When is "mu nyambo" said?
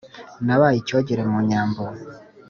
1.31-1.83